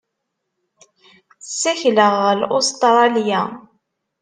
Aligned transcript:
Ssakleɣ 1.41 2.11
ɣer 2.23 2.37
Ustṛalya. 2.57 3.41